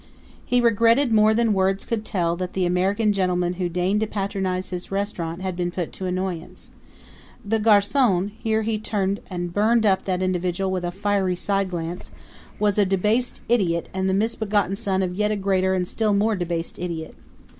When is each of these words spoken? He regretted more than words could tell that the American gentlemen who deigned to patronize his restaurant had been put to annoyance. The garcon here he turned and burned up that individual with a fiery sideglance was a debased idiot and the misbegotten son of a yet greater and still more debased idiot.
He 0.43 0.61
regretted 0.61 1.11
more 1.13 1.35
than 1.35 1.53
words 1.53 1.85
could 1.85 2.03
tell 2.03 2.35
that 2.37 2.53
the 2.53 2.65
American 2.65 3.13
gentlemen 3.13 3.53
who 3.61 3.69
deigned 3.69 3.99
to 3.99 4.07
patronize 4.07 4.71
his 4.71 4.89
restaurant 4.91 5.43
had 5.43 5.55
been 5.55 5.69
put 5.69 5.93
to 5.93 6.07
annoyance. 6.07 6.71
The 7.45 7.59
garcon 7.59 8.29
here 8.29 8.63
he 8.63 8.79
turned 8.79 9.19
and 9.29 9.53
burned 9.53 9.85
up 9.85 10.05
that 10.05 10.23
individual 10.23 10.71
with 10.71 10.85
a 10.85 10.91
fiery 10.91 11.35
sideglance 11.35 12.09
was 12.57 12.79
a 12.79 12.83
debased 12.87 13.41
idiot 13.47 13.89
and 13.93 14.09
the 14.09 14.15
misbegotten 14.15 14.75
son 14.75 15.03
of 15.03 15.11
a 15.11 15.15
yet 15.15 15.39
greater 15.39 15.75
and 15.75 15.87
still 15.87 16.15
more 16.15 16.35
debased 16.35 16.79
idiot. 16.79 17.13